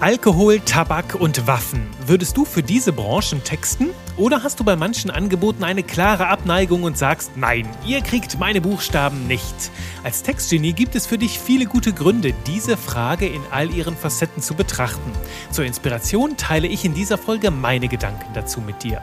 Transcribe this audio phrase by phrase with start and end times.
[0.00, 1.86] Alkohol, Tabak und Waffen.
[2.06, 3.90] Würdest du für diese Branchen texten?
[4.16, 8.62] Oder hast du bei manchen Angeboten eine klare Abneigung und sagst, nein, ihr kriegt meine
[8.62, 9.70] Buchstaben nicht?
[10.02, 14.42] Als Textgenie gibt es für dich viele gute Gründe, diese Frage in all ihren Facetten
[14.42, 15.12] zu betrachten.
[15.50, 19.02] Zur Inspiration teile ich in dieser Folge meine Gedanken dazu mit dir.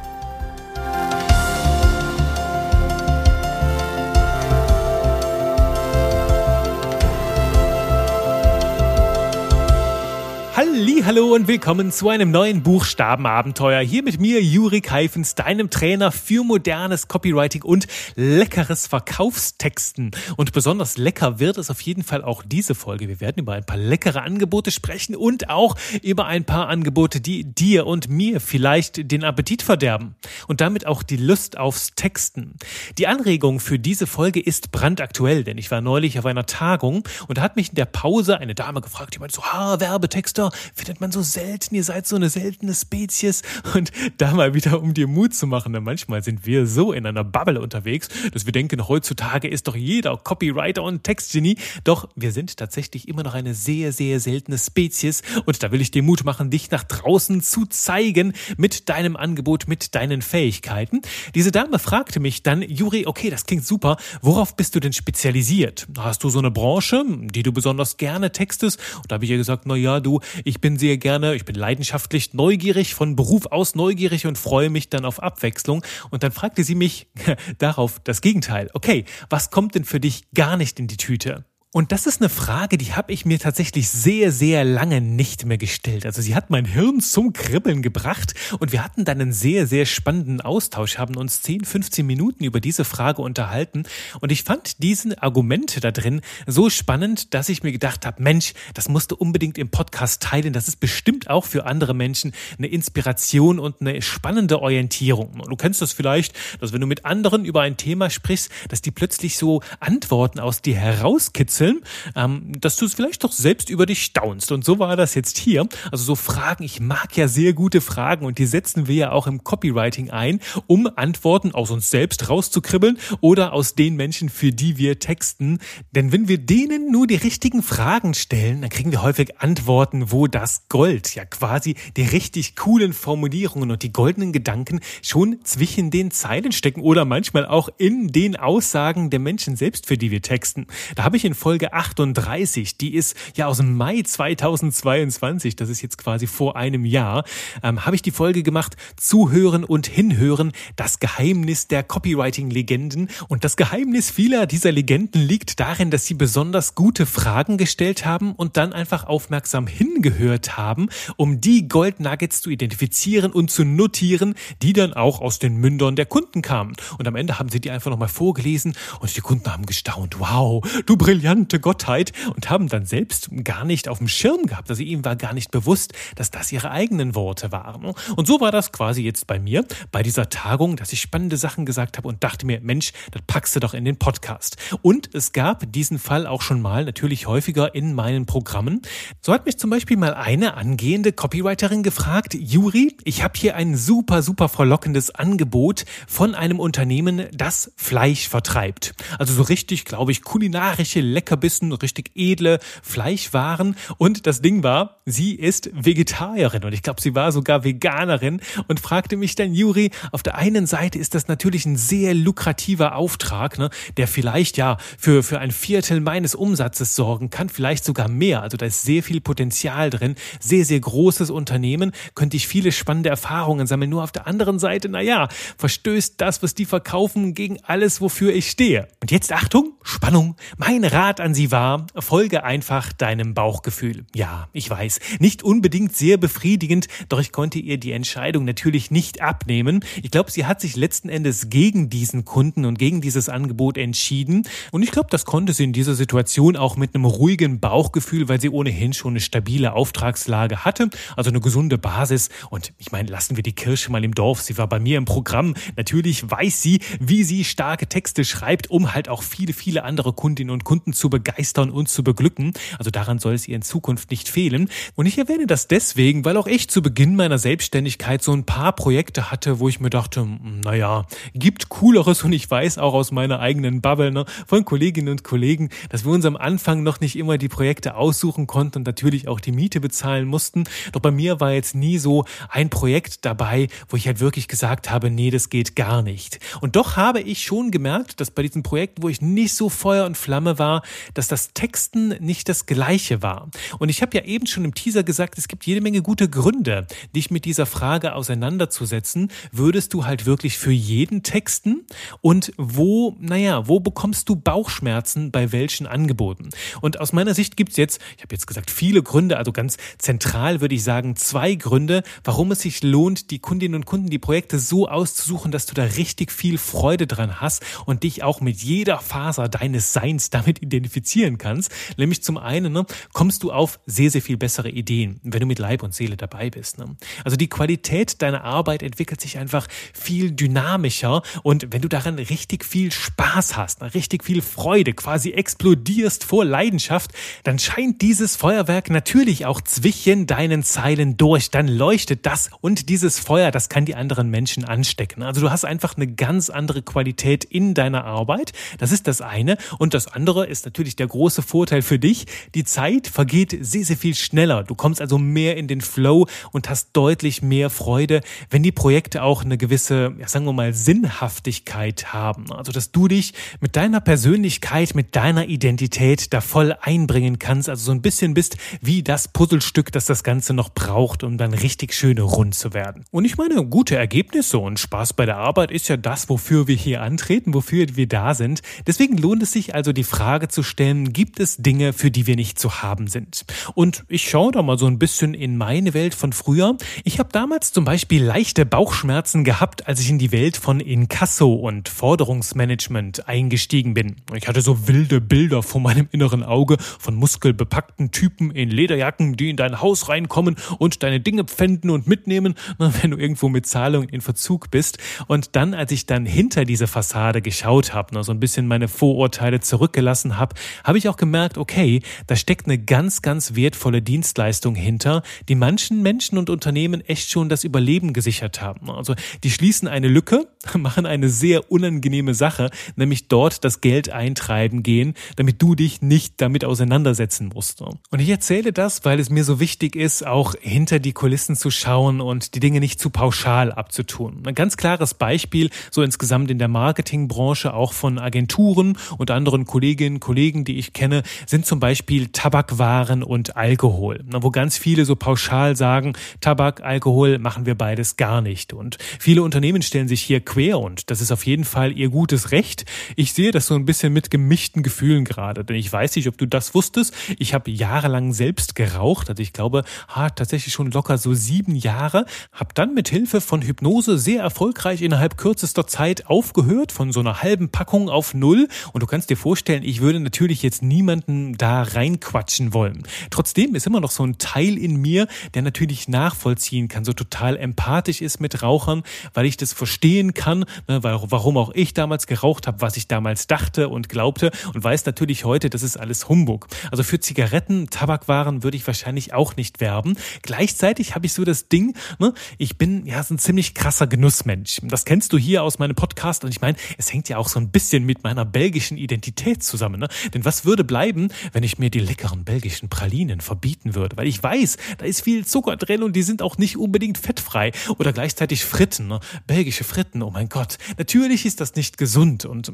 [10.77, 13.81] Hallo und willkommen zu einem neuen Buchstabenabenteuer.
[13.81, 20.11] Hier mit mir Juri Keifens, deinem Trainer für modernes Copywriting und leckeres Verkaufstexten.
[20.35, 23.07] Und besonders lecker wird es auf jeden Fall auch diese Folge.
[23.07, 27.43] Wir werden über ein paar leckere Angebote sprechen und auch über ein paar Angebote, die
[27.43, 30.15] dir und mir vielleicht den Appetit verderben
[30.47, 32.53] und damit auch die Lust aufs Texten.
[32.99, 37.41] Die Anregung für diese Folge ist brandaktuell, denn ich war neulich auf einer Tagung und
[37.41, 41.11] hat mich in der Pause eine Dame gefragt, die meinte so, ha, Werbetexter, findet man
[41.11, 43.41] so selten, ihr seid so eine seltene Spezies.
[43.73, 47.05] Und da mal wieder, um dir Mut zu machen, denn manchmal sind wir so in
[47.05, 51.57] einer Bubble unterwegs, dass wir denken, heutzutage ist doch jeder Copywriter und Textgenie.
[51.83, 55.21] Doch wir sind tatsächlich immer noch eine sehr, sehr seltene Spezies.
[55.45, 59.67] Und da will ich dir Mut machen, dich nach draußen zu zeigen mit deinem Angebot,
[59.67, 61.01] mit deinen Fähigkeiten.
[61.35, 63.97] Diese Dame fragte mich dann, Juri, okay, das klingt super.
[64.21, 65.87] Worauf bist du denn spezialisiert?
[65.97, 68.79] Hast du so eine Branche, die du besonders gerne textest?
[68.97, 71.55] Und da habe ich ihr gesagt, na ja, du, ich bin sehr gerne, ich bin
[71.55, 75.83] leidenschaftlich neugierig, von Beruf aus neugierig und freue mich dann auf Abwechslung.
[76.09, 77.07] Und dann fragte sie mich
[77.57, 78.69] darauf das Gegenteil.
[78.73, 81.45] Okay, was kommt denn für dich gar nicht in die Tüte?
[81.73, 85.57] Und das ist eine Frage, die habe ich mir tatsächlich sehr, sehr lange nicht mehr
[85.57, 86.05] gestellt.
[86.05, 89.85] Also sie hat mein Hirn zum Kribbeln gebracht und wir hatten dann einen sehr, sehr
[89.85, 93.83] spannenden Austausch, haben uns 10, 15 Minuten über diese Frage unterhalten
[94.21, 98.53] und ich fand diesen Argumente da drin so spannend, dass ich mir gedacht habe, Mensch,
[98.73, 100.53] das musst du unbedingt im Podcast teilen.
[100.53, 105.41] Das ist bestimmt auch für andere Menschen eine Inspiration und eine spannende Orientierung.
[105.41, 108.81] Und du kennst das vielleicht, dass wenn du mit anderen über ein Thema sprichst, dass
[108.81, 111.81] die plötzlich so Antworten aus dir herauskitzeln Rätseln,
[112.15, 114.51] ähm, dass du es vielleicht doch selbst über dich staunst.
[114.51, 115.67] Und so war das jetzt hier.
[115.91, 119.27] Also so Fragen, ich mag ja sehr gute Fragen und die setzen wir ja auch
[119.27, 124.77] im Copywriting ein, um Antworten aus uns selbst rauszukribbeln oder aus den Menschen, für die
[124.77, 125.59] wir texten.
[125.91, 130.27] Denn wenn wir denen nur die richtigen Fragen stellen, dann kriegen wir häufig Antworten, wo
[130.27, 136.11] das Gold, ja quasi die richtig coolen Formulierungen und die goldenen Gedanken schon zwischen den
[136.11, 140.67] Zeilen stecken oder manchmal auch in den Aussagen der Menschen selbst, für die wir texten.
[140.95, 145.81] Da habe ich in Folge 38, die ist ja aus dem Mai 2022, das ist
[145.81, 147.23] jetzt quasi vor einem Jahr,
[147.63, 153.09] ähm, habe ich die Folge gemacht, Zuhören und Hinhören, das Geheimnis der Copywriting-Legenden.
[153.29, 158.33] Und das Geheimnis vieler dieser Legenden liegt darin, dass sie besonders gute Fragen gestellt haben
[158.33, 164.35] und dann einfach aufmerksam hingehört haben, um die Gold Nuggets zu identifizieren und zu notieren,
[164.61, 166.73] die dann auch aus den Mündern der Kunden kamen.
[166.97, 170.19] Und am Ende haben sie die einfach nochmal vorgelesen und die Kunden haben gestaunt.
[170.19, 174.71] Wow, du brillant bekannte Gottheit und haben dann selbst gar nicht auf dem Schirm gehabt.
[174.71, 177.93] Also ihm war gar nicht bewusst, dass das ihre eigenen Worte waren.
[178.15, 181.67] Und so war das quasi jetzt bei mir, bei dieser Tagung, dass ich spannende Sachen
[181.67, 184.57] gesagt habe und dachte mir, Mensch, das packst du doch in den Podcast.
[184.81, 188.81] Und es gab diesen Fall auch schon mal, natürlich häufiger in meinen Programmen.
[189.21, 193.77] So hat mich zum Beispiel mal eine angehende Copywriterin gefragt, Juri, ich habe hier ein
[193.77, 198.95] super, super verlockendes Angebot von einem Unternehmen, das Fleisch vertreibt.
[199.19, 203.75] Also so richtig, glaube ich, kulinarische Leckerbissen, richtig edle Fleischwaren.
[203.97, 208.79] Und das Ding war, sie ist Vegetarierin und ich glaube, sie war sogar Veganerin und
[208.79, 213.59] fragte mich dann, Juri, auf der einen Seite ist das natürlich ein sehr lukrativer Auftrag,
[213.59, 218.41] ne, der vielleicht ja für, für ein Viertel meines Umsatzes sorgen kann, vielleicht sogar mehr.
[218.41, 223.09] Also da ist sehr viel Potenzial drin, sehr, sehr großes Unternehmen, könnte ich viele spannende
[223.09, 223.89] Erfahrungen sammeln.
[223.89, 225.27] Nur auf der anderen Seite, naja,
[225.57, 228.87] verstößt das, was die verkaufen, gegen alles, wofür ich stehe.
[229.01, 234.05] Und jetzt Achtung, Spannung, mein Rat Rat an Sie war, folge einfach deinem Bauchgefühl.
[234.13, 239.21] Ja, ich weiß, nicht unbedingt sehr befriedigend, doch ich konnte ihr die Entscheidung natürlich nicht
[239.21, 239.83] abnehmen.
[240.03, 244.47] Ich glaube, sie hat sich letzten Endes gegen diesen Kunden und gegen dieses Angebot entschieden.
[244.71, 248.39] Und ich glaube, das konnte sie in dieser Situation auch mit einem ruhigen Bauchgefühl, weil
[248.39, 252.29] sie ohnehin schon eine stabile Auftragslage hatte, also eine gesunde Basis.
[252.51, 254.41] Und ich meine, lassen wir die Kirsche mal im Dorf.
[254.41, 255.55] Sie war bei mir im Programm.
[255.75, 260.51] Natürlich weiß sie, wie sie starke Texte schreibt, um halt auch viele, viele andere Kundinnen
[260.51, 262.51] und Kunden zu zu begeistern und zu beglücken.
[262.77, 264.69] Also daran soll es ihr in Zukunft nicht fehlen.
[264.95, 268.73] Und ich erwähne das deswegen, weil auch ich zu Beginn meiner Selbstständigkeit so ein paar
[268.73, 270.27] Projekte hatte, wo ich mir dachte,
[270.63, 275.23] naja, gibt cooleres und ich weiß auch aus meiner eigenen Bubble ne, von Kolleginnen und
[275.23, 279.29] Kollegen, dass wir uns am Anfang noch nicht immer die Projekte aussuchen konnten und natürlich
[279.29, 280.65] auch die Miete bezahlen mussten.
[280.91, 284.89] Doch bei mir war jetzt nie so ein Projekt dabei, wo ich halt wirklich gesagt
[284.89, 286.39] habe, nee, das geht gar nicht.
[286.59, 290.05] Und doch habe ich schon gemerkt, dass bei diesen Projekten, wo ich nicht so Feuer
[290.05, 290.81] und Flamme war,
[291.13, 293.49] dass das Texten nicht das gleiche war.
[293.79, 296.87] Und ich habe ja eben schon im Teaser gesagt, es gibt jede Menge gute Gründe,
[297.15, 299.31] dich mit dieser Frage auseinanderzusetzen.
[299.51, 301.85] Würdest du halt wirklich für jeden texten?
[302.21, 306.49] Und wo, naja, wo bekommst du Bauchschmerzen bei welchen Angeboten?
[306.81, 310.61] Und aus meiner Sicht gibt's jetzt, ich habe jetzt gesagt, viele Gründe, also ganz zentral
[310.61, 314.59] würde ich sagen, zwei Gründe, warum es sich lohnt, die Kundinnen und Kunden die Projekte
[314.59, 318.99] so auszusuchen, dass du da richtig viel Freude dran hast und dich auch mit jeder
[318.99, 321.71] Faser deines Seins damit identifizieren kannst.
[321.97, 325.59] Nämlich zum einen ne, kommst du auf sehr, sehr viel bessere Ideen, wenn du mit
[325.59, 326.77] Leib und Seele dabei bist.
[326.77, 326.95] Ne?
[327.23, 332.65] Also die Qualität deiner Arbeit entwickelt sich einfach viel dynamischer und wenn du daran richtig
[332.65, 337.11] viel Spaß hast, ne, richtig viel Freude, quasi explodierst vor Leidenschaft,
[337.43, 341.51] dann scheint dieses Feuerwerk natürlich auch zwischen deinen Zeilen durch.
[341.51, 345.23] Dann leuchtet das und dieses Feuer, das kann die anderen Menschen anstecken.
[345.23, 348.53] Also du hast einfach eine ganz andere Qualität in deiner Arbeit.
[348.77, 349.57] Das ist das eine.
[349.79, 352.25] Und das andere ist natürlich der große Vorteil für dich.
[352.55, 354.63] Die Zeit vergeht sehr, sehr viel schneller.
[354.63, 359.23] Du kommst also mehr in den Flow und hast deutlich mehr Freude, wenn die Projekte
[359.23, 362.51] auch eine gewisse, ja, sagen wir mal, Sinnhaftigkeit haben.
[362.51, 367.69] Also, dass du dich mit deiner Persönlichkeit, mit deiner Identität da voll einbringen kannst.
[367.69, 371.53] Also so ein bisschen bist wie das Puzzlestück, das das Ganze noch braucht, um dann
[371.53, 373.03] richtig schön rund zu werden.
[373.11, 376.75] Und ich meine, gute Ergebnisse und Spaß bei der Arbeit ist ja das, wofür wir
[376.75, 378.61] hier antreten, wofür wir da sind.
[378.85, 382.35] Deswegen lohnt es sich also die Frage zu stellen, gibt es Dinge, für die wir
[382.35, 383.45] nicht zu haben sind?
[383.73, 386.77] Und ich schaue da mal so ein bisschen in meine Welt von früher.
[387.03, 391.53] Ich habe damals zum Beispiel leichte Bauchschmerzen gehabt, als ich in die Welt von Inkasso
[391.53, 394.17] und Forderungsmanagement eingestiegen bin.
[394.35, 399.49] Ich hatte so wilde Bilder vor meinem inneren Auge von muskelbepackten Typen in Lederjacken, die
[399.49, 404.09] in dein Haus reinkommen und deine Dinge pfänden und mitnehmen, wenn du irgendwo mit Zahlungen
[404.09, 404.97] in Verzug bist.
[405.27, 409.59] Und dann, als ich dann hinter diese Fassade geschaut habe, so ein bisschen meine Vorurteile
[409.59, 410.46] zurückgelassen habe,
[410.83, 416.01] habe ich auch gemerkt, okay, da steckt eine ganz, ganz wertvolle Dienstleistung hinter, die manchen
[416.01, 418.89] Menschen und Unternehmen echt schon das Überleben gesichert haben.
[418.89, 420.47] Also die schließen eine Lücke,
[420.77, 426.35] machen eine sehr unangenehme Sache, nämlich dort das Geld eintreiben gehen, damit du dich nicht
[426.41, 427.81] damit auseinandersetzen musst.
[427.81, 431.71] Und ich erzähle das, weil es mir so wichtig ist, auch hinter die Kulissen zu
[431.71, 434.43] schauen und die Dinge nicht zu pauschal abzutun.
[434.45, 440.19] Ein ganz klares Beispiel, so insgesamt in der Marketingbranche, auch von Agenturen und anderen Kolleginnen
[440.19, 445.75] Kollegen, die ich kenne, sind zum Beispiel Tabakwaren und Alkohol, wo ganz viele so pauschal
[445.75, 448.73] sagen, Tabak, Alkohol machen wir beides gar nicht.
[448.73, 452.51] Und viele Unternehmen stellen sich hier quer und das ist auf jeden Fall ihr gutes
[452.51, 452.85] Recht.
[453.15, 456.35] Ich sehe das so ein bisschen mit gemischten Gefühlen gerade, denn ich weiß nicht, ob
[456.39, 457.13] du das wusstest.
[457.37, 462.25] Ich habe jahrelang selbst geraucht, also ich glaube, ha, tatsächlich schon locker so sieben Jahre,
[462.51, 467.43] habe dann mit Hilfe von Hypnose sehr erfolgreich innerhalb kürzester Zeit aufgehört, von so einer
[467.43, 468.67] halben Packung auf null.
[468.93, 473.03] Und du kannst dir vorstellen, ich würde natürlich jetzt niemanden da reinquatschen wollen.
[473.29, 477.57] Trotzdem ist immer noch so ein Teil in mir, der natürlich nachvollziehen kann, so total
[477.57, 479.03] empathisch ist mit Rauchern,
[479.35, 483.47] weil ich das verstehen kann, ne, warum auch ich damals geraucht habe, was ich damals
[483.47, 486.67] dachte und glaubte und weiß natürlich heute, das ist alles Humbug.
[486.91, 490.17] Also für Zigaretten, Tabakwaren würde ich wahrscheinlich auch nicht werben.
[490.41, 494.79] Gleichzeitig habe ich so das Ding, ne, ich bin ja so ein ziemlich krasser Genussmensch.
[494.83, 497.59] Das kennst du hier aus meinem Podcast und ich meine, es hängt ja auch so
[497.59, 499.99] ein bisschen mit meiner belgischen Identität zusammen.
[499.99, 500.07] Ne?
[500.33, 504.17] Denn was würde bleiben, wenn ich mir die leckeren belgischen Pralinen verbieten würde?
[504.17, 507.71] Weil ich weiß, da ist viel Zucker drin und die sind auch nicht unbedingt fettfrei.
[507.97, 509.19] Oder gleichzeitig Fritten, ne?
[509.45, 510.77] belgische Fritten, oh mein Gott.
[510.97, 512.73] Natürlich ist das nicht gesund und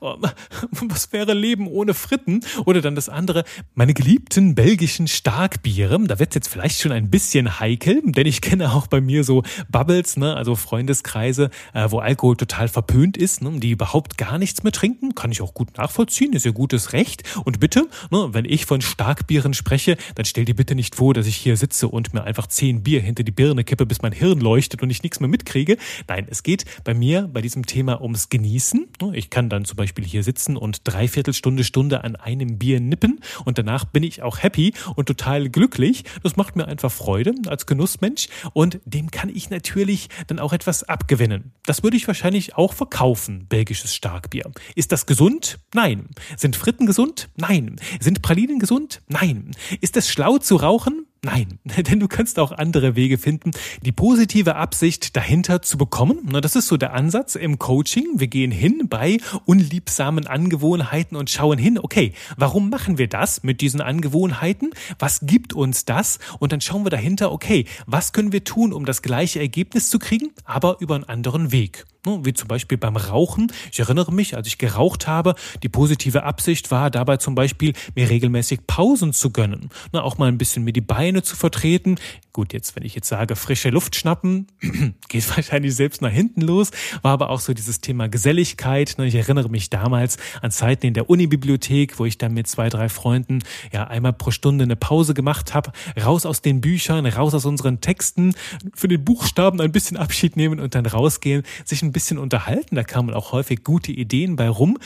[0.00, 0.16] oh,
[0.82, 2.40] was wäre Leben ohne Fritten?
[2.66, 3.44] Oder dann das andere,
[3.74, 6.00] meine geliebten belgischen Starkbiere.
[6.08, 9.44] Da wird jetzt vielleicht schon ein bisschen heikel, denn ich kenne auch bei mir so
[9.68, 10.34] Bubbles, ne?
[10.34, 13.60] also Freundeskreise, äh, wo Alkohol total verpönt ist, ne?
[13.60, 15.14] die überhaupt gar nichts mehr trinken.
[15.14, 17.22] Kann ich auch gut nachvollziehen, ist ihr gutes Recht.
[17.44, 21.28] Und bitte, ne, wenn ich von Starkbieren spreche, dann stell dir bitte nicht vor, dass
[21.28, 24.40] ich hier sitze und mir einfach zehn Bier hinter die Birne kippe, bis mein Hirn
[24.40, 25.76] leuchtet und ich nichts mehr mitkriege.
[26.08, 28.88] Nein, es geht bei mir bei diesem Thema ums Genießen.
[29.12, 33.20] Ich kann dann zum Beispiel hier sitzen und dreiviertel Stunde, Stunde an einem Bier nippen
[33.44, 36.04] und danach bin ich auch happy und total glücklich.
[36.22, 40.82] Das macht mir einfach Freude als Genussmensch und dem kann ich natürlich dann auch etwas
[40.84, 41.52] abgewinnen.
[41.64, 44.50] Das würde ich wahrscheinlich auch verkaufen, belgisches Starkbier.
[44.74, 45.58] Ist das gesund?
[45.74, 46.08] Nein.
[46.36, 47.28] Sind Fritten gesund?
[47.36, 47.76] Nein.
[48.00, 49.02] Sind Pralinen gesund?
[49.08, 49.52] Nein.
[49.80, 51.06] Ist es schlau zu rauchen?
[51.22, 53.50] Nein, denn du kannst auch andere Wege finden,
[53.82, 56.28] die positive Absicht dahinter zu bekommen.
[56.40, 58.06] Das ist so der Ansatz im Coaching.
[58.16, 63.60] Wir gehen hin bei unliebsamen Angewohnheiten und schauen hin, okay, warum machen wir das mit
[63.60, 64.70] diesen Angewohnheiten?
[64.98, 66.20] Was gibt uns das?
[66.38, 69.98] Und dann schauen wir dahinter, okay, was können wir tun, um das gleiche Ergebnis zu
[69.98, 71.84] kriegen, aber über einen anderen Weg.
[72.06, 73.52] Ne, wie zum Beispiel beim Rauchen.
[73.70, 78.08] Ich erinnere mich, als ich geraucht habe, die positive Absicht war dabei zum Beispiel, mir
[78.08, 79.68] regelmäßig Pausen zu gönnen.
[79.92, 81.96] Ne, auch mal ein bisschen mir die Beine zu vertreten.
[82.32, 84.46] Gut, jetzt, wenn ich jetzt sage, frische Luft schnappen,
[85.08, 86.70] geht wahrscheinlich selbst nach hinten los,
[87.02, 88.94] war aber auch so dieses Thema Geselligkeit.
[88.96, 92.70] Ne, ich erinnere mich damals an Zeiten in der Unibibliothek, wo ich dann mit zwei,
[92.70, 93.40] drei Freunden
[93.72, 97.82] ja einmal pro Stunde eine Pause gemacht habe, raus aus den Büchern, raus aus unseren
[97.82, 98.34] Texten,
[98.74, 102.76] für den Buchstaben ein bisschen Abschied nehmen und dann rausgehen, sich ein ein bisschen unterhalten.
[102.76, 104.78] Da kamen auch häufig gute Ideen bei rum.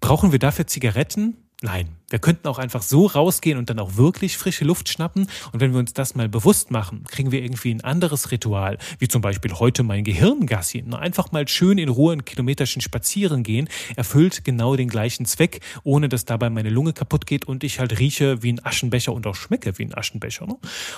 [0.00, 1.36] Brauchen wir dafür Zigaretten?
[1.62, 5.28] Nein, wir könnten auch einfach so rausgehen und dann auch wirklich frische Luft schnappen.
[5.52, 9.08] Und wenn wir uns das mal bewusst machen, kriegen wir irgendwie ein anderes Ritual, wie
[9.08, 10.84] zum Beispiel heute mein Gehirngassi.
[10.90, 16.08] Einfach mal schön in Ruhe einen kilometerschen Spazieren gehen, erfüllt genau den gleichen Zweck, ohne
[16.08, 19.34] dass dabei meine Lunge kaputt geht und ich halt rieche wie ein Aschenbecher und auch
[19.34, 20.46] schmecke wie ein Aschenbecher.
[20.46, 20.56] Ne?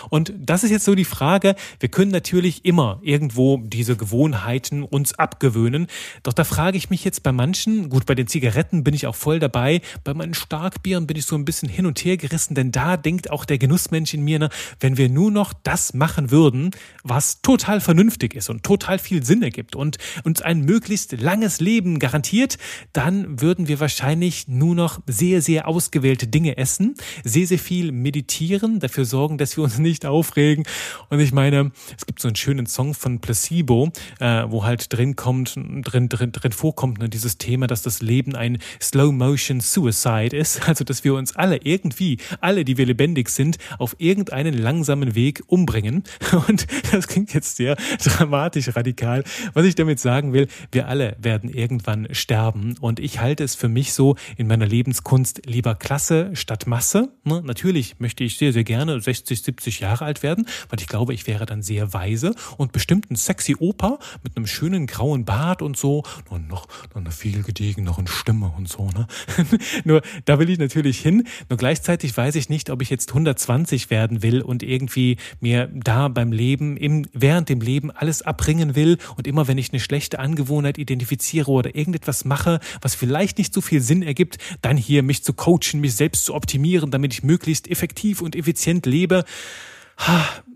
[0.08, 1.54] Und das ist jetzt so die Frage.
[1.78, 5.86] Wir können natürlich immer irgendwo diese Gewohnheiten uns abgewöhnen.
[6.22, 9.14] Doch da frage ich mich jetzt bei manchen, gut, bei den Zigaretten bin ich auch
[9.14, 12.54] voll dabei, bei meinen Starkbieren Jahren bin ich so ein bisschen hin und her gerissen,
[12.54, 14.48] denn da denkt auch der Genussmensch in mir, ne,
[14.80, 16.70] wenn wir nur noch das machen würden,
[17.02, 21.98] was total vernünftig ist und total viel Sinn ergibt und uns ein möglichst langes Leben
[21.98, 22.58] garantiert,
[22.92, 26.94] dann würden wir wahrscheinlich nur noch sehr, sehr ausgewählte Dinge essen,
[27.24, 30.64] sehr, sehr viel meditieren, dafür sorgen, dass wir uns nicht aufregen.
[31.10, 33.90] Und ich meine, es gibt so einen schönen Song von Placebo,
[34.20, 38.36] äh, wo halt drin kommt, drin, drin, drin vorkommt, ne, dieses Thema, dass das Leben
[38.36, 40.60] ein Slow Motion Suicide ist.
[40.72, 45.42] Also dass wir uns alle irgendwie, alle, die wir lebendig sind, auf irgendeinen langsamen Weg
[45.46, 46.04] umbringen.
[46.48, 49.24] Und das klingt jetzt sehr dramatisch radikal.
[49.54, 52.74] Was ich damit sagen will, wir alle werden irgendwann sterben.
[52.78, 57.08] Und ich halte es für mich so in meiner Lebenskunst lieber Klasse statt Masse.
[57.24, 57.40] Ne?
[57.42, 61.26] Natürlich möchte ich sehr, sehr gerne 60, 70 Jahre alt werden, weil ich glaube, ich
[61.26, 65.78] wäre dann sehr weise und bestimmt ein sexy Opa mit einem schönen grauen Bart und
[65.78, 68.90] so und noch, noch eine viel gediegenere Stimme und so.
[68.90, 69.06] Ne?
[69.84, 71.24] Nur da will ich natürlich natürlich hin.
[71.48, 76.08] Nur gleichzeitig weiß ich nicht, ob ich jetzt 120 werden will und irgendwie mir da
[76.08, 80.18] beim Leben, im, während dem Leben alles abbringen will und immer wenn ich eine schlechte
[80.18, 85.22] Angewohnheit identifiziere oder irgendetwas mache, was vielleicht nicht so viel Sinn ergibt, dann hier mich
[85.22, 89.24] zu coachen, mich selbst zu optimieren, damit ich möglichst effektiv und effizient lebe.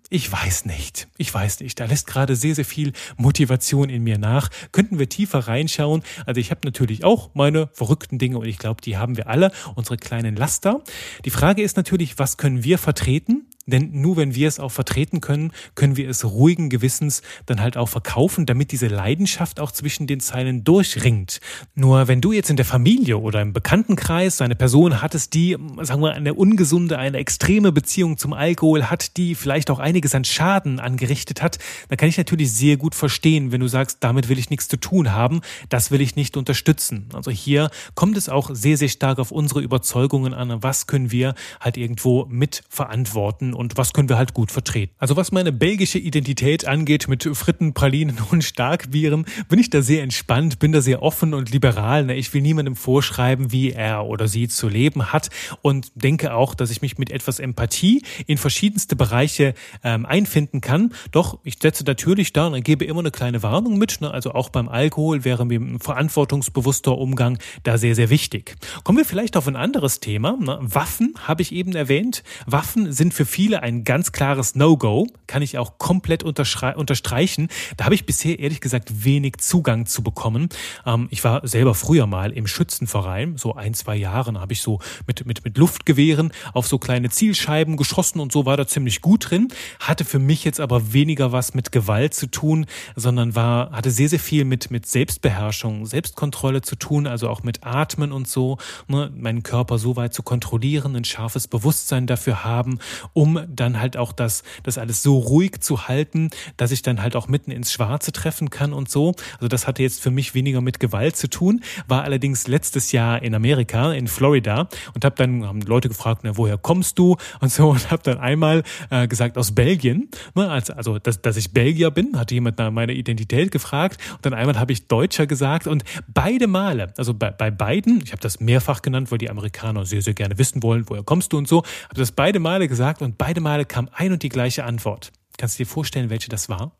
[0.08, 1.08] Ich weiß nicht.
[1.18, 1.80] Ich weiß nicht.
[1.80, 4.50] Da lässt gerade sehr, sehr viel Motivation in mir nach.
[4.70, 6.04] Könnten wir tiefer reinschauen?
[6.26, 9.50] Also ich habe natürlich auch meine verrückten Dinge und ich glaube, die haben wir alle,
[9.75, 10.80] unsere kleinen Laster.
[11.25, 13.46] Die Frage ist natürlich, was können wir vertreten?
[13.66, 17.76] Denn nur wenn wir es auch vertreten können, können wir es ruhigen Gewissens dann halt
[17.76, 21.40] auch verkaufen, damit diese Leidenschaft auch zwischen den Zeilen durchringt.
[21.75, 26.00] Nur wenn du jetzt in der Familie oder im Bekanntenkreis eine Person hattest, die, sagen
[26.00, 30.78] wir, eine ungesunde, eine extreme Beziehung zum Alkohol hat, die vielleicht auch einiges an Schaden
[30.78, 31.58] angerichtet hat,
[31.88, 34.76] dann kann ich natürlich sehr gut verstehen, wenn du sagst, damit will ich nichts zu
[34.76, 37.08] tun haben, das will ich nicht unterstützen.
[37.12, 41.35] Also hier kommt es auch sehr, sehr stark auf unsere Überzeugungen an, was können wir
[41.61, 44.94] halt irgendwo mitverantworten und was können wir halt gut vertreten.
[44.98, 50.02] Also was meine belgische Identität angeht mit Fritten, Pralinen und Starkbieren, bin ich da sehr
[50.02, 52.04] entspannt, bin da sehr offen und liberal.
[52.04, 52.14] Ne?
[52.14, 55.30] Ich will niemandem vorschreiben, wie er oder sie zu leben hat
[55.62, 60.92] und denke auch, dass ich mich mit etwas Empathie in verschiedenste Bereiche ähm, einfinden kann.
[61.10, 64.00] Doch ich setze natürlich da und gebe immer eine kleine Warnung mit.
[64.00, 64.10] Ne?
[64.10, 68.56] Also auch beim Alkohol wäre mir ein verantwortungsbewusster Umgang da sehr, sehr wichtig.
[68.84, 70.36] Kommen wir vielleicht auf ein anderes Thema.
[70.36, 70.58] Ne?
[70.60, 72.22] Waffen habe ich eben erwähnt.
[72.46, 77.46] Waffen sind für viele viele ein ganz klares No-Go, kann ich auch komplett unterstreichen.
[77.76, 80.48] Da habe ich bisher ehrlich gesagt wenig Zugang zu bekommen.
[80.84, 84.80] Ähm, ich war selber früher mal im Schützenverein, so ein, zwei Jahre, habe ich so
[85.06, 89.30] mit, mit, mit Luftgewehren auf so kleine Zielscheiben geschossen und so war da ziemlich gut
[89.30, 89.46] drin.
[89.78, 94.08] Hatte für mich jetzt aber weniger was mit Gewalt zu tun, sondern war, hatte sehr,
[94.08, 99.12] sehr viel mit, mit Selbstbeherrschung, Selbstkontrolle zu tun, also auch mit Atmen und so, ne,
[99.14, 102.80] meinen Körper so weit zu kontrollieren, ein scharfes Bewusstsein dafür haben,
[103.12, 107.16] um dann halt auch das, das alles so ruhig zu halten, dass ich dann halt
[107.16, 109.14] auch mitten ins Schwarze treffen kann und so.
[109.35, 113.23] Also das hatte jetzt für mich weniger mit Gewalt zu tun, war allerdings letztes Jahr
[113.23, 117.50] in Amerika, in Florida und habe dann haben Leute gefragt, na, woher kommst du und
[117.50, 121.52] so und habe dann einmal äh, gesagt aus Belgien, ne, also, also dass, dass ich
[121.52, 125.66] Belgier bin, hatte jemand nach meiner Identität gefragt und dann einmal habe ich Deutscher gesagt
[125.66, 129.85] und beide Male, also bei, bei beiden, ich habe das mehrfach genannt, weil die Amerikaner
[129.85, 133.02] sehr, sehr gerne wissen wollen, woher kommst du und so, habe das beide Male gesagt
[133.02, 135.12] und beide Male kam ein und die gleiche Antwort.
[135.37, 136.73] Kannst du dir vorstellen, welche das war?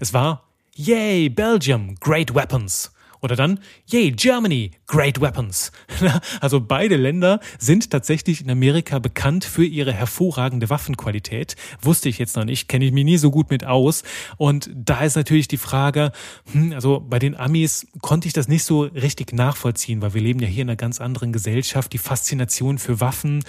[0.00, 2.92] Es war Yay, Belgium, great weapons.
[3.20, 5.72] Oder dann, yay, Germany, great weapons.
[6.40, 11.56] Also beide Länder sind tatsächlich in Amerika bekannt für ihre hervorragende Waffenqualität.
[11.82, 14.04] Wusste ich jetzt noch nicht, kenne ich mich nie so gut mit aus.
[14.36, 16.12] Und da ist natürlich die Frage,
[16.52, 20.40] hm, also bei den Amis konnte ich das nicht so richtig nachvollziehen, weil wir leben
[20.40, 21.92] ja hier in einer ganz anderen Gesellschaft.
[21.92, 23.42] Die Faszination für Waffen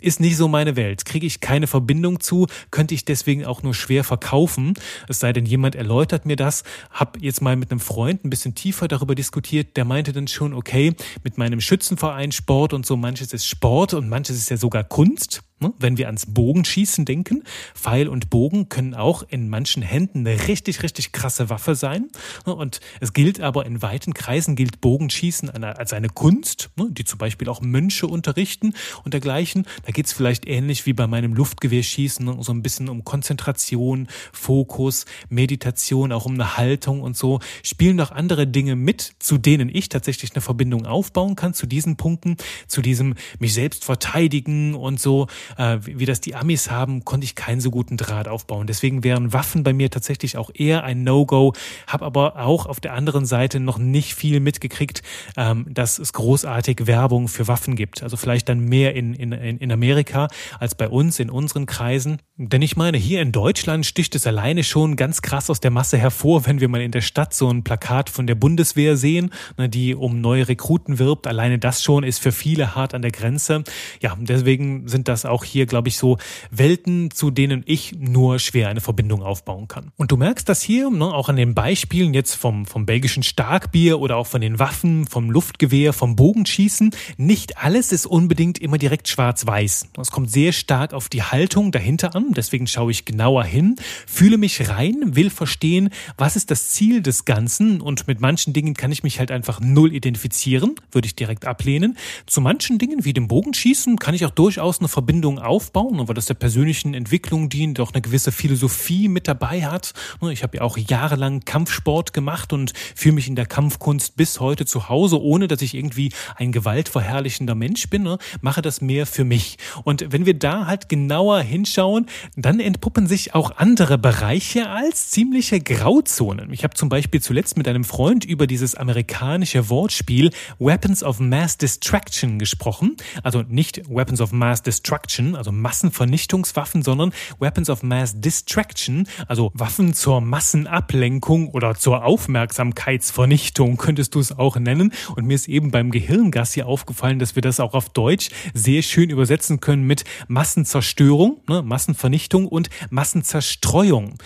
[0.00, 1.04] ist nicht so meine Welt.
[1.04, 4.74] Kriege ich keine Verbindung zu, könnte ich deswegen auch nur schwer verkaufen.
[5.08, 6.62] Es sei denn, jemand erläutert mir das.
[6.90, 9.76] Hab jetzt mal mit einem Freund ein bisschen tiefer darüber diskutiert.
[9.76, 14.08] Der meinte dann schon, okay, mit meinem Schützenverein Sport und so, manches ist Sport und
[14.08, 15.42] manches ist ja sogar Kunst.
[15.60, 15.72] Ne?
[15.78, 17.42] Wenn wir ans Bogenschießen denken,
[17.74, 22.08] Pfeil und Bogen können auch in manchen Händen eine richtig, richtig krasse Waffe sein.
[22.46, 22.54] Ne?
[22.54, 26.88] Und es gilt aber in weiten Kreisen gilt Bogenschießen als eine Kunst, ne?
[26.90, 28.74] die zum Beispiel auch Mönche unterrichten
[29.04, 29.66] und dergleichen.
[29.84, 35.06] Da geht es vielleicht ähnlich wie bei meinem Luftgewehrschießen, so ein bisschen um Konzentration, Fokus,
[35.28, 37.40] Meditation, auch um eine Haltung und so.
[37.64, 41.96] Spielen noch andere Dinge mit, zu denen ich tatsächlich eine Verbindung aufbauen kann, zu diesen
[41.96, 42.36] Punkten,
[42.68, 45.26] zu diesem mich selbst verteidigen und so
[45.56, 48.66] äh, wie das die Amis haben, konnte ich keinen so guten Draht aufbauen.
[48.66, 51.54] Deswegen wären Waffen bei mir tatsächlich auch eher ein No-Go,
[51.86, 55.02] habe aber auch auf der anderen Seite noch nicht viel mitgekriegt,
[55.36, 58.02] ähm, dass es großartig Werbung für Waffen gibt.
[58.02, 60.28] Also vielleicht dann mehr in, in, in Amerika
[60.58, 62.18] als bei uns, in unseren Kreisen.
[62.36, 65.98] Denn ich meine, hier in Deutschland sticht es alleine schon ganz krass aus der Masse
[65.98, 69.68] hervor, wenn wir mal in der Stadt so ein Plakat von der Bundeswehr sehen, ne,
[69.68, 71.26] die um neue Rekruten wirbt.
[71.26, 73.64] Alleine das schon ist für viele hart an der Grenze.
[74.00, 76.18] Ja, deswegen sind das auch auch hier, glaube ich, so
[76.50, 79.92] Welten, zu denen ich nur schwer eine Verbindung aufbauen kann.
[79.96, 84.00] Und du merkst das hier, ne, auch an den Beispielen jetzt vom, vom belgischen Starkbier
[84.00, 86.90] oder auch von den Waffen, vom Luftgewehr, vom Bogenschießen.
[87.18, 89.90] Nicht alles ist unbedingt immer direkt schwarz-weiß.
[90.00, 92.32] Es kommt sehr stark auf die Haltung dahinter an.
[92.32, 93.76] Deswegen schaue ich genauer hin,
[94.08, 97.80] fühle mich rein, will verstehen, was ist das Ziel des Ganzen.
[97.80, 101.96] Und mit manchen Dingen kann ich mich halt einfach null identifizieren, würde ich direkt ablehnen.
[102.26, 106.14] Zu manchen Dingen wie dem Bogenschießen kann ich auch durchaus eine Verbindung Bindung aufbauen weil
[106.14, 109.92] das der persönlichen Entwicklung dient, auch eine gewisse Philosophie mit dabei hat.
[110.22, 114.40] Ne, ich habe ja auch jahrelang Kampfsport gemacht und fühle mich in der Kampfkunst bis
[114.40, 118.04] heute zu Hause, ohne dass ich irgendwie ein gewaltverherrlichender Mensch bin.
[118.04, 119.58] Ne, mache das mehr für mich.
[119.84, 125.60] Und wenn wir da halt genauer hinschauen, dann entpuppen sich auch andere Bereiche als ziemliche
[125.60, 126.52] Grauzonen.
[126.52, 131.58] Ich habe zum Beispiel zuletzt mit einem Freund über dieses amerikanische Wortspiel Weapons of Mass
[131.58, 132.96] Distraction gesprochen.
[133.22, 139.50] Also nicht Weapons of Mass Destruction, Destruction, also Massenvernichtungswaffen, sondern Weapons of Mass Distraction, also
[139.54, 144.92] Waffen zur Massenablenkung oder zur Aufmerksamkeitsvernichtung, könntest du es auch nennen.
[145.16, 148.82] Und mir ist eben beim Gehirngas hier aufgefallen, dass wir das auch auf Deutsch sehr
[148.82, 154.18] schön übersetzen können mit Massenzerstörung, ne, Massenvernichtung und Massenzerstreuung.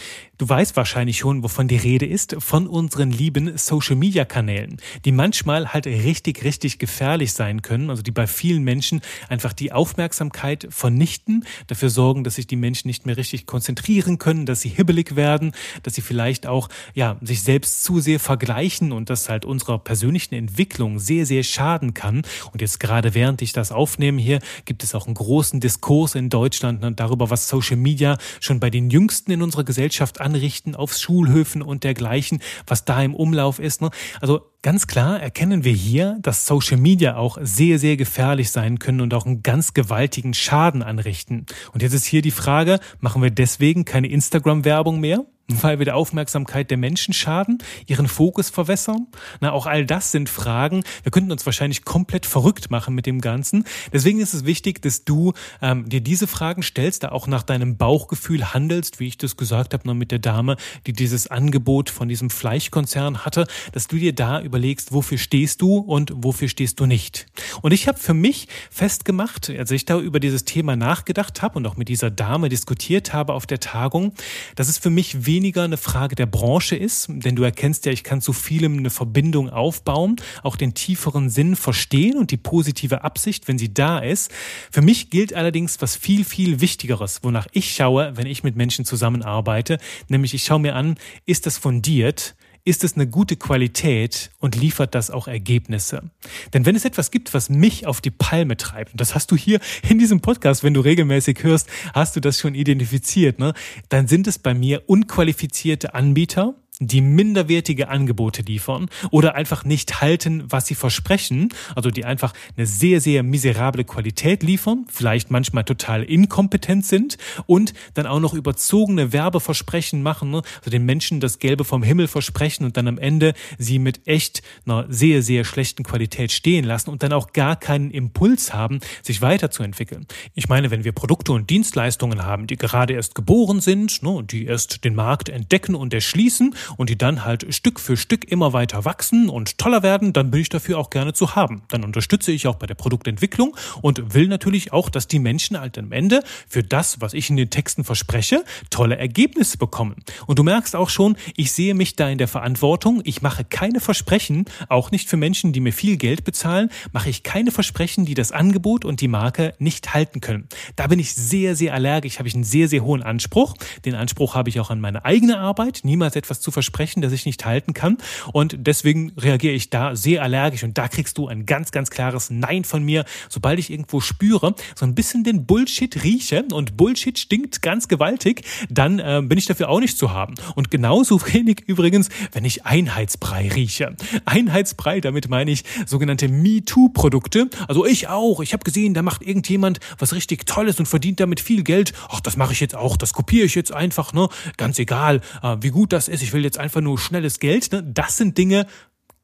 [0.43, 5.13] Du weißt wahrscheinlich schon, wovon die Rede ist, von unseren lieben Social Media Kanälen, die
[5.13, 10.67] manchmal halt richtig, richtig gefährlich sein können, also die bei vielen Menschen einfach die Aufmerksamkeit
[10.69, 15.15] vernichten, dafür sorgen, dass sich die Menschen nicht mehr richtig konzentrieren können, dass sie hibbelig
[15.15, 15.53] werden,
[15.85, 20.35] dass sie vielleicht auch, ja, sich selbst zu sehr vergleichen und das halt unserer persönlichen
[20.35, 22.23] Entwicklung sehr, sehr schaden kann.
[22.53, 26.31] Und jetzt gerade während ich das aufnehme hier, gibt es auch einen großen Diskurs in
[26.31, 30.75] Deutschland ne, darüber, was Social Media schon bei den Jüngsten in unserer Gesellschaft an anrichten
[30.75, 33.83] auf Schulhöfen und dergleichen, was da im Umlauf ist.
[33.83, 33.91] Ne?
[34.21, 39.03] Also ganz klar erkennen wir hier, dass Social Media auch sehr, sehr gefährlich sein können
[39.03, 41.45] und auch einen ganz gewaltigen Schaden anrichten.
[41.75, 45.27] Und jetzt ist hier die Frage, machen wir deswegen keine Instagram-Werbung mehr?
[45.61, 49.07] Weil wir der Aufmerksamkeit der Menschen schaden, ihren Fokus verwässern?
[49.41, 50.85] Na, auch all das sind Fragen.
[51.03, 53.65] Wir könnten uns wahrscheinlich komplett verrückt machen mit dem Ganzen.
[53.93, 57.77] Deswegen ist es wichtig, dass du ähm, dir diese Fragen stellst, da auch nach deinem
[57.77, 62.09] Bauchgefühl handelst, wie ich das gesagt habe, noch mit der Dame, die dieses Angebot von
[62.09, 66.87] diesem Fleischkonzern hatte, dass du dir da überlegst, wofür stehst du und wofür stehst du
[66.87, 67.27] nicht.
[67.63, 71.67] Und ich habe für mich festgemacht, als ich da über dieses Thema nachgedacht habe und
[71.67, 74.15] auch mit dieser Dame diskutiert habe auf der Tagung,
[74.57, 77.91] dass es für mich wenig weniger eine Frage der Branche ist, denn du erkennst ja,
[77.91, 83.03] ich kann zu vielem eine Verbindung aufbauen, auch den tieferen Sinn verstehen und die positive
[83.03, 84.31] Absicht, wenn sie da ist.
[84.71, 88.85] Für mich gilt allerdings was viel, viel Wichtigeres, wonach ich schaue, wenn ich mit Menschen
[88.85, 90.95] zusammenarbeite, nämlich ich schaue mir an,
[91.27, 92.37] ist das fundiert?
[92.65, 96.11] Ist es eine gute Qualität und liefert das auch Ergebnisse.
[96.53, 99.37] Denn wenn es etwas gibt, was mich auf die Palme treibt, und das hast du
[99.37, 103.55] hier in diesem Podcast, wenn du regelmäßig hörst, hast du das schon identifiziert, ne?
[103.89, 106.55] dann sind es bei mir unqualifizierte Anbieter,
[106.87, 112.67] die minderwertige Angebote liefern oder einfach nicht halten, was sie versprechen, also die einfach eine
[112.67, 119.13] sehr, sehr miserable Qualität liefern, vielleicht manchmal total inkompetent sind und dann auch noch überzogene
[119.13, 120.43] Werbeversprechen machen, ne?
[120.59, 124.43] also den Menschen das Gelbe vom Himmel versprechen und dann am Ende sie mit echt
[124.67, 129.23] einer sehr, sehr schlechten Qualität stehen lassen und dann auch gar keinen Impuls haben, sich
[129.23, 130.07] weiterzuentwickeln.
[130.35, 134.47] Ich meine, wenn wir Produkte und Dienstleistungen haben, die gerade erst geboren sind, ne, die
[134.47, 138.85] erst den Markt entdecken und erschließen und die dann halt Stück für Stück immer weiter
[138.85, 141.63] wachsen und toller werden, dann bin ich dafür auch gerne zu haben.
[141.69, 145.79] Dann unterstütze ich auch bei der Produktentwicklung und will natürlich auch, dass die Menschen halt
[145.79, 149.97] am Ende für das, was ich in den Texten verspreche, tolle Ergebnisse bekommen.
[150.27, 153.03] Und du merkst auch schon, ich sehe mich da in der Verantwortung.
[153.05, 157.23] Ich mache keine Versprechen, auch nicht für Menschen, die mir viel Geld bezahlen, mache ich
[157.23, 160.49] keine Versprechen, die das Angebot und die Marke nicht halten können.
[160.77, 163.55] Da bin ich sehr, sehr allergisch, habe ich einen sehr, sehr hohen Anspruch.
[163.85, 166.62] Den Anspruch habe ich auch an meine eigene Arbeit, niemals etwas zu Versprechen,
[167.03, 167.99] das ich nicht halten kann.
[168.33, 170.65] Und deswegen reagiere ich da sehr allergisch.
[170.65, 174.55] Und da kriegst du ein ganz, ganz klares Nein von mir, sobald ich irgendwo spüre,
[174.75, 179.47] so ein bisschen den Bullshit rieche und Bullshit stinkt ganz gewaltig, dann äh, bin ich
[179.47, 180.35] dafür auch nicht zu haben.
[180.55, 183.97] Und genauso wenig übrigens, wenn ich Einheitsbrei rieche.
[184.25, 187.49] Einheitsbrei, damit meine ich sogenannte MeToo-Produkte.
[187.69, 188.41] Also ich auch.
[188.41, 191.93] Ich habe gesehen, da macht irgendjemand was richtig Tolles und verdient damit viel Geld.
[192.09, 192.97] Ach, das mache ich jetzt auch.
[192.97, 194.13] Das kopiere ich jetzt einfach.
[194.13, 194.29] Ne?
[194.57, 196.23] Ganz egal, äh, wie gut das ist.
[196.23, 197.73] Ich will jetzt einfach nur schnelles Geld.
[197.73, 197.83] Ne?
[197.83, 198.67] Das sind Dinge,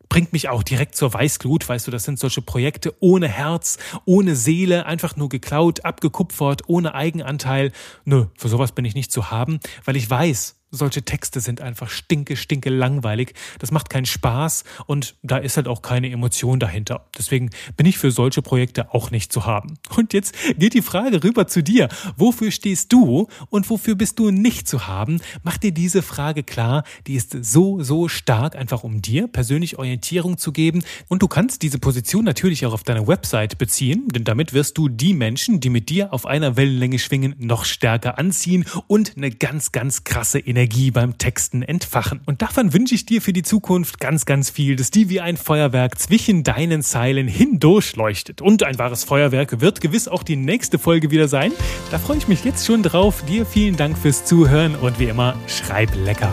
[0.08, 4.36] bringt mich auch direkt zur Weißglut, weißt du, das sind solche Projekte ohne Herz, ohne
[4.36, 7.72] Seele, einfach nur geklaut, abgekupfert, ohne Eigenanteil.
[8.04, 11.88] Nö, für sowas bin ich nicht zu haben, weil ich weiß, solche Texte sind einfach
[11.88, 13.34] stinke, stinke langweilig.
[13.58, 17.06] Das macht keinen Spaß und da ist halt auch keine Emotion dahinter.
[17.16, 19.78] Deswegen bin ich für solche Projekte auch nicht zu haben.
[19.96, 21.88] Und jetzt geht die Frage rüber zu dir.
[22.16, 25.20] Wofür stehst du und wofür bist du nicht zu haben?
[25.42, 26.84] Mach dir diese Frage klar.
[27.06, 30.84] Die ist so, so stark, einfach um dir persönlich Orientierung zu geben.
[31.08, 34.88] Und du kannst diese Position natürlich auch auf deiner Website beziehen, denn damit wirst du
[34.88, 39.72] die Menschen, die mit dir auf einer Wellenlänge schwingen, noch stärker anziehen und eine ganz,
[39.72, 42.20] ganz krasse Energie Energie beim Texten entfachen.
[42.26, 45.36] Und davon wünsche ich dir für die Zukunft ganz, ganz viel, dass die wie ein
[45.36, 48.42] Feuerwerk zwischen deinen Zeilen hindurch leuchtet.
[48.42, 51.52] Und ein wahres Feuerwerk wird gewiss auch die nächste Folge wieder sein.
[51.92, 53.22] Da freue ich mich jetzt schon drauf.
[53.28, 56.32] Dir vielen Dank fürs Zuhören und wie immer, schreib lecker.